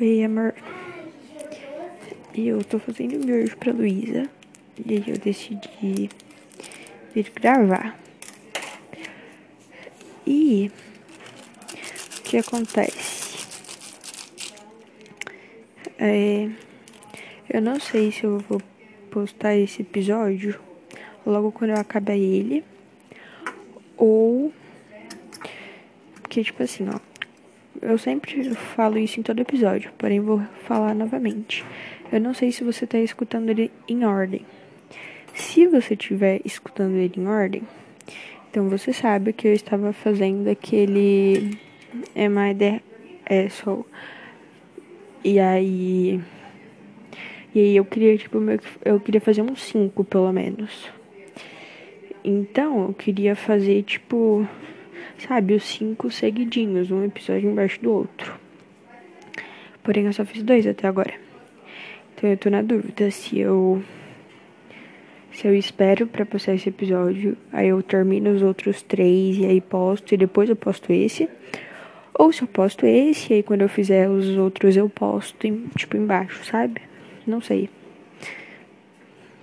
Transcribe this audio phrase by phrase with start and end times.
[0.00, 0.52] Oi, amor.
[2.34, 4.28] Eu tô fazendo miojo pra Luísa.
[4.84, 6.10] E aí eu decidi
[7.14, 7.96] vir gravar.
[10.26, 10.68] E
[12.18, 13.46] o que acontece?
[15.96, 16.50] É,
[17.48, 18.60] eu não sei se eu vou
[19.12, 20.58] postar esse episódio
[21.24, 22.64] logo quando eu acabar ele.
[23.96, 24.52] Ou.
[26.20, 27.13] Porque, tipo assim, ó.
[27.82, 31.64] Eu sempre falo isso em todo episódio, porém vou falar novamente.
[32.12, 34.44] Eu não sei se você está escutando ele em ordem.
[35.34, 37.62] Se você estiver escutando ele em ordem,
[38.48, 41.58] então você sabe que eu estava fazendo aquele
[42.16, 42.80] Am I the
[43.28, 43.84] Asshole?
[45.24, 46.20] E aí.
[47.54, 48.38] E aí eu queria, tipo,
[48.84, 50.90] eu queria fazer um 5 pelo menos.
[52.24, 54.46] Então eu queria fazer, tipo,
[55.26, 58.34] sabe, os cinco seguidinhos, um episódio embaixo do outro.
[59.82, 61.14] Porém, eu só fiz dois até agora.
[62.14, 63.82] Então eu tô na dúvida se eu.
[65.32, 69.60] Se eu espero para postar esse episódio, aí eu termino os outros três e aí
[69.60, 71.28] posto, e depois eu posto esse.
[72.14, 75.66] Ou se eu posto esse, e aí quando eu fizer os outros eu posto, em,
[75.76, 76.80] tipo, embaixo, sabe?
[77.26, 77.68] Não sei.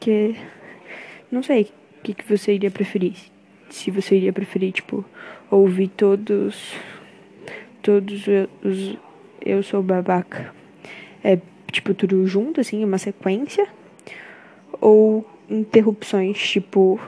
[0.00, 0.34] Que.
[1.30, 1.62] Não sei
[1.98, 3.14] o que, que você iria preferir.
[3.68, 5.04] Se você iria preferir, tipo,
[5.54, 6.74] ouvir todos.
[7.82, 8.24] Todos
[8.62, 8.98] os.
[9.40, 10.54] Eu sou babaca.
[11.22, 11.38] É,
[11.70, 13.66] tipo, tudo junto, assim, uma sequência.
[14.80, 16.98] Ou interrupções, tipo,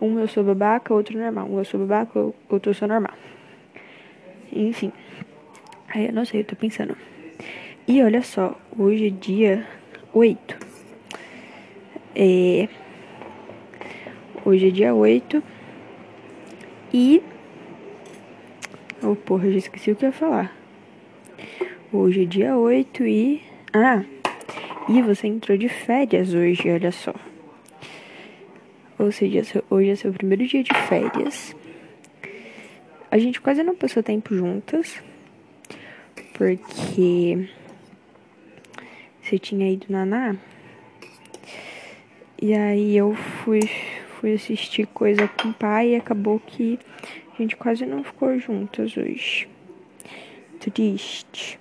[0.00, 1.48] um eu sou babaca, outro normal.
[1.48, 3.14] Um eu sou babaca, outro eu sou normal.
[4.52, 4.92] Enfim.
[5.88, 6.96] Aí eu não sei, eu tô pensando.
[7.86, 9.66] E olha só, hoje é dia
[10.12, 10.56] 8.
[12.14, 12.68] É.
[14.44, 15.42] Hoje é dia 8.
[16.92, 17.22] E.
[19.02, 20.54] Oh, porra, já esqueci o que eu ia falar.
[21.90, 23.42] Hoje é dia 8 e.
[23.72, 24.04] Ah!
[24.90, 27.14] E você entrou de férias hoje, olha só.
[28.98, 31.56] Ou seja, hoje é seu primeiro dia de férias.
[33.10, 35.02] A gente quase não passou tempo juntas.
[36.34, 37.48] Porque.
[39.22, 40.36] Você tinha ido naná.
[42.42, 43.62] E aí eu fui,
[44.18, 46.78] fui assistir coisa com o pai e acabou que
[47.40, 49.48] a gente quase não ficou juntas hoje.
[50.60, 51.58] Triste.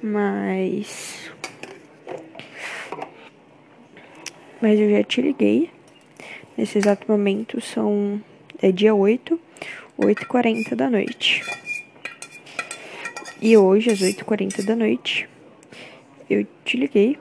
[0.00, 1.32] Mas.
[4.62, 5.70] Mas eu já te liguei.
[6.56, 8.22] Nesse exato momento são.
[8.62, 9.40] É dia 8,
[9.98, 11.42] 8h40 da noite.
[13.42, 15.28] E hoje, às 8h40 da noite,
[16.30, 17.18] eu te liguei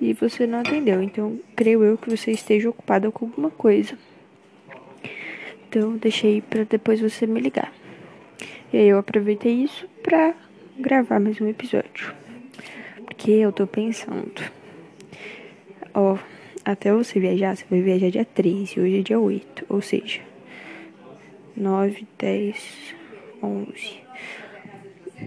[0.00, 1.02] e você não atendeu.
[1.02, 3.96] Então, creio eu que você esteja ocupada com alguma coisa.
[5.70, 7.72] Então, deixei para depois você me ligar.
[8.72, 10.34] E aí eu aproveitei isso pra
[10.76, 12.12] gravar mais um episódio.
[13.04, 14.42] Porque eu tô pensando.
[15.94, 16.18] Ó,
[16.64, 19.66] até você viajar, você vai viajar dia 13, hoje é dia 8.
[19.68, 20.20] Ou seja,
[21.56, 22.94] 9, 10,
[23.40, 24.00] 11.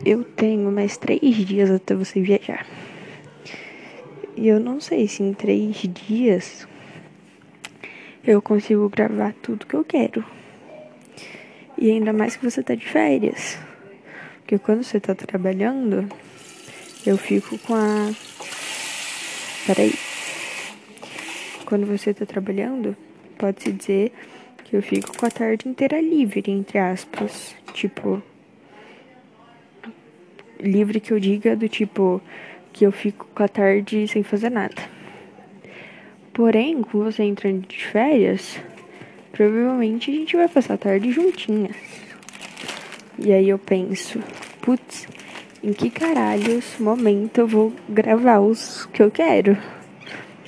[0.06, 2.68] Eu tenho mais três dias até você viajar.
[4.36, 6.68] E eu não sei se em três dias
[8.25, 10.23] eu consigo gravar tudo que eu quero.
[11.78, 13.57] E ainda mais que você tá de férias.
[14.39, 16.07] Porque quando você tá trabalhando,
[17.06, 18.12] eu fico com a.
[19.67, 19.94] Peraí.
[21.66, 22.95] Quando você tá trabalhando,
[23.38, 24.13] pode-se dizer
[24.63, 27.56] que eu fico com a tarde inteira livre, entre aspas.
[27.73, 28.22] Tipo.
[30.59, 32.22] Livre que eu diga do tipo
[32.72, 34.93] que eu fico com a tarde sem fazer nada.
[36.33, 38.59] Porém, com você entrando de férias,
[39.31, 41.75] provavelmente a gente vai passar a tarde juntinhas.
[43.19, 44.19] E aí eu penso,
[44.59, 45.07] putz,
[45.63, 49.55] em que caralhos momento eu vou gravar os que eu quero?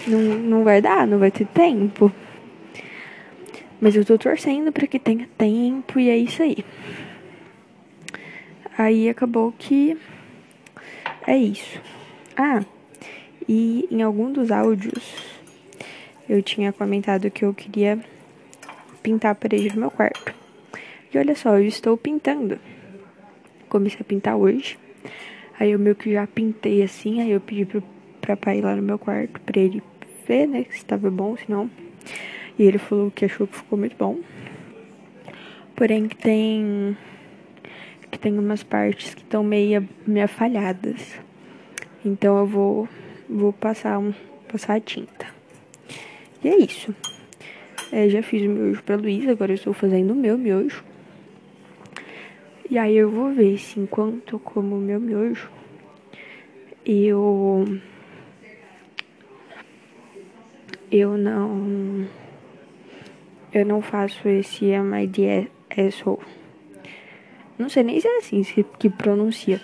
[0.08, 2.12] Não, não vai dar, não vai ter tempo.
[3.80, 6.66] Mas eu tô torcendo para que tenha tempo e é isso aí.
[8.76, 9.96] Aí acabou que
[11.28, 11.80] é isso.
[12.36, 12.64] Ah,
[13.48, 15.35] e em algum dos áudios
[16.28, 18.00] eu tinha comentado que eu queria
[19.04, 20.34] pintar a parede do meu quarto.
[21.14, 22.60] E olha só, eu estou pintando.
[23.70, 24.78] Comecei a pintar hoje.
[25.60, 27.84] Aí eu meio que já pintei assim, aí eu pedi pro,
[28.20, 29.82] pra pai ir lá no meu quarto pra ele
[30.28, 31.70] ver, né, se estava bom, se não.
[32.58, 34.20] E ele falou que achou que ficou muito bom.
[35.76, 36.98] Porém que tem
[38.10, 41.20] que tem umas partes que estão meio, meio falhadas.
[42.04, 42.90] Então eu vou
[43.30, 44.14] vou passar um
[44.48, 45.35] passar a tinta.
[46.46, 46.94] E é isso.
[47.92, 50.84] É, já fiz o miojo pra Luísa, agora eu estou fazendo o meu miojo.
[52.70, 55.50] E aí eu vou ver se enquanto eu como o meu miojo,
[56.86, 57.66] eu.
[60.92, 62.08] Eu não.
[63.52, 66.22] Eu não faço esse MID asshole.
[67.58, 68.44] Não sei nem se é assim
[68.78, 69.60] que pronuncia.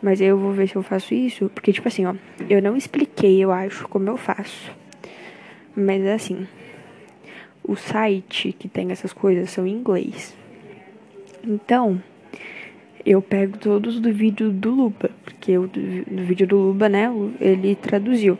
[0.00, 1.50] Mas aí eu vou ver se eu faço isso.
[1.52, 2.14] Porque, tipo assim, ó.
[2.48, 4.81] Eu não expliquei, eu acho, como eu faço.
[5.74, 6.46] Mas assim.
[7.66, 10.36] O site que tem essas coisas são em inglês.
[11.44, 12.02] Então.
[13.04, 15.10] Eu pego todos do vídeo do Luba.
[15.24, 17.10] Porque o do vídeo do Luba, né?
[17.40, 18.38] Ele traduziu.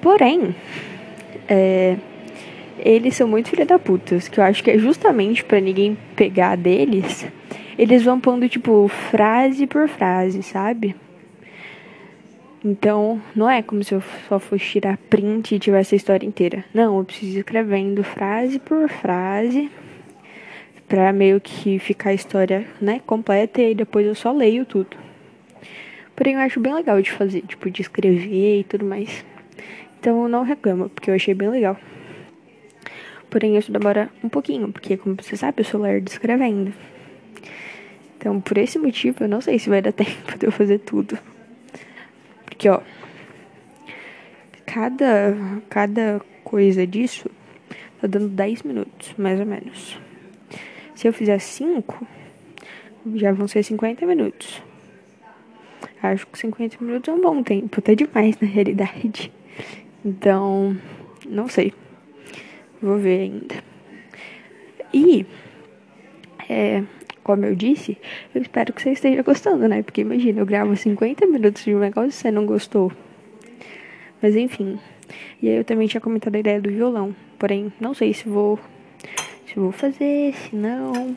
[0.00, 0.54] Porém.
[1.48, 1.96] É
[2.84, 6.56] eles são muito filha da puta, que eu acho que é justamente para ninguém pegar
[6.56, 7.26] deles,
[7.78, 10.94] eles vão pondo tipo frase por frase, sabe?
[12.64, 16.64] Então, não é como se eu só fosse tirar print e tivesse a história inteira.
[16.72, 19.68] Não, eu preciso ir escrevendo frase por frase
[20.86, 24.96] pra meio que ficar a história, né, completa e aí depois eu só leio tudo.
[26.14, 29.24] Porém, eu acho bem legal de fazer, tipo, de escrever e tudo mais.
[29.98, 31.76] Então, eu não reclamo, porque eu achei bem legal.
[33.30, 36.72] Porém, isso demora um pouquinho, porque, como você sabe, eu sou lerdo escrevendo.
[38.18, 41.18] Então, por esse motivo, eu não sei se vai dar tempo de eu fazer tudo.
[42.62, 42.80] Porque, ó,
[44.64, 45.36] cada,
[45.68, 47.28] cada coisa disso
[48.00, 49.98] tá dando 10 minutos, mais ou menos.
[50.94, 52.06] Se eu fizer 5,
[53.16, 54.62] já vão ser 50 minutos.
[56.00, 59.32] Acho que 50 minutos é um bom tempo, até demais na realidade.
[60.04, 60.76] Então,
[61.26, 61.74] não sei.
[62.80, 63.56] Vou ver ainda.
[64.94, 65.26] E,
[66.48, 66.84] é,
[67.22, 67.96] como eu disse,
[68.34, 69.82] eu espero que você esteja gostando, né?
[69.82, 72.92] Porque imagina, eu gravo 50 minutos de um negócio e você não gostou.
[74.20, 74.78] Mas enfim.
[75.40, 77.14] E aí eu também tinha comentado a ideia do violão.
[77.38, 78.58] Porém, não sei se vou.
[79.46, 81.16] Se vou fazer, se não.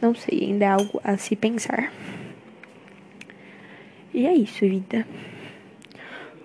[0.00, 1.92] Não sei, ainda é algo a se pensar.
[4.12, 5.06] E é isso, vida.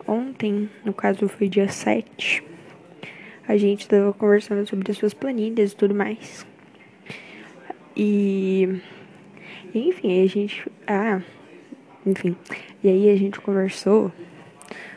[0.07, 2.49] Ontem, no caso foi dia 7
[3.49, 6.45] a gente estava conversando sobre as suas planilhas e tudo mais.
[8.01, 8.79] E.
[9.75, 10.65] Enfim, a gente.
[10.87, 11.21] Ah,
[12.05, 12.33] enfim.
[12.81, 14.09] E aí a gente conversou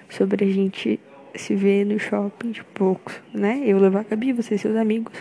[0.09, 1.01] sobre a gente
[1.35, 3.61] se ver no shopping de pouco, né?
[3.67, 5.13] Eu levar a Gabi, você e seus amigos,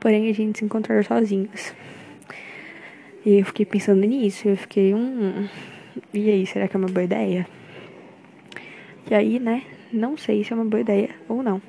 [0.00, 1.74] porém a gente se encontrar sozinhos.
[3.22, 5.46] E eu fiquei pensando nisso, eu fiquei, hum,
[6.14, 7.46] e aí, será que é uma boa ideia?
[9.10, 9.62] E aí, né,
[9.92, 11.60] não sei se é uma boa ideia ou não.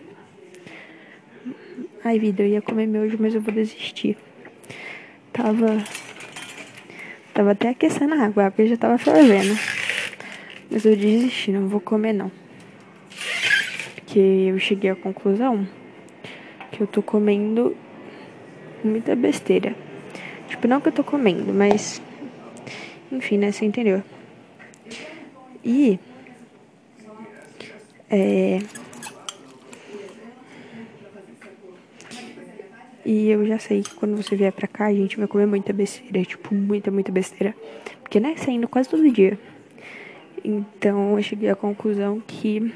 [2.05, 4.15] Ai, vida, eu ia comer miojo, mas eu vou desistir.
[5.37, 5.83] Tava.
[7.31, 9.55] Tava até aquecendo a água, a água já tava fervendo.
[10.71, 12.31] Mas eu desisti, não vou comer não.
[13.93, 15.67] Porque eu cheguei à conclusão
[16.71, 17.77] que eu tô comendo
[18.83, 19.75] muita besteira.
[20.47, 22.01] Tipo, não que eu tô comendo, mas.
[23.11, 23.51] Enfim, né?
[23.51, 24.01] Você entendeu?
[25.63, 25.99] E.
[28.09, 28.59] É.
[33.07, 35.71] E eu já sei que quando você vier pra cá, a gente vai comer muita
[35.71, 36.25] besteira.
[36.25, 37.55] Tipo, muita, muita besteira.
[38.01, 39.39] Porque, né, saindo quase todo dia.
[40.43, 42.69] Então, eu cheguei à conclusão que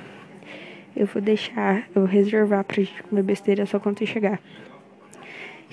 [0.96, 4.40] eu vou deixar, eu vou reservar pra gente comer besteira só quando você chegar.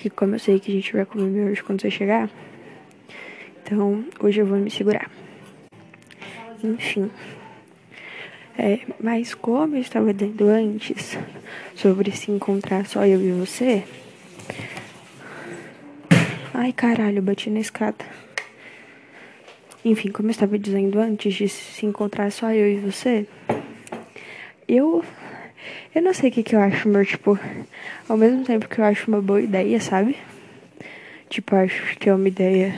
[0.04, 2.28] E como eu sei que a gente vai comer hoje quando você chegar,
[3.62, 5.08] então hoje eu vou me segurar.
[6.64, 7.12] Enfim.
[8.58, 11.16] É, mas como eu estava dizendo antes
[11.76, 13.84] sobre se encontrar só eu e você,
[16.60, 18.04] Ai, caralho, bati na escada.
[19.84, 23.28] Enfim, como eu estava dizendo antes de se encontrar só eu e você,
[24.66, 25.04] eu.
[25.94, 27.38] Eu não sei o que, que eu acho, meu, tipo.
[28.08, 30.16] Ao mesmo tempo que eu acho uma boa ideia, sabe?
[31.30, 32.74] Tipo, acho que é uma ideia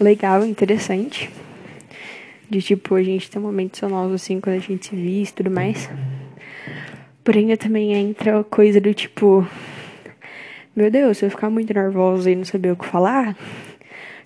[0.00, 1.28] legal, interessante.
[2.48, 5.50] De tipo, a gente ter momentos sonoros assim quando a gente se vê e tudo
[5.50, 5.90] mais.
[7.22, 9.46] Porém, também entra coisa do tipo
[10.76, 13.36] meu Deus, se eu ficar muito nervosa e não saber o que falar,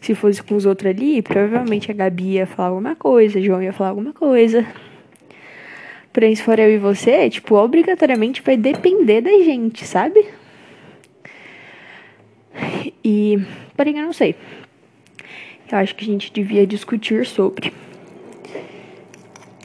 [0.01, 3.73] se fosse com os outros ali, provavelmente a Gabi ia falar alguma coisa, João ia
[3.73, 4.67] falar alguma coisa.
[6.13, 10.27] Porém, se for eu e você, tipo, obrigatoriamente vai depender da gente, sabe?
[13.05, 13.39] E,
[13.77, 14.35] porém, eu não sei.
[15.71, 17.73] Eu acho que a gente devia discutir sobre,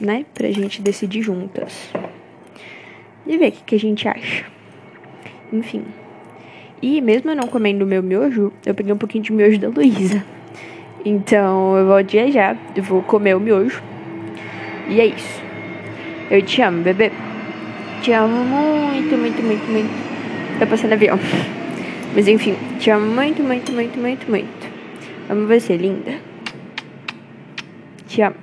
[0.00, 0.26] né?
[0.34, 1.90] Pra gente decidir juntas.
[3.26, 4.44] E ver o que, que a gente acha.
[5.50, 5.84] Enfim.
[6.84, 10.22] E mesmo eu não comendo meu miojo, eu peguei um pouquinho de miojo da Luísa.
[11.02, 13.82] Então eu vou dia já, eu vou comer o miojo.
[14.90, 15.42] E é isso.
[16.30, 17.10] Eu te amo, bebê.
[18.02, 20.58] Te amo muito, muito, muito, muito.
[20.58, 21.18] Tá passando avião.
[22.14, 25.46] Mas enfim, te amo muito, muito, muito, muito, muito.
[25.46, 26.12] Vai ser linda?
[28.06, 28.36] Te amo.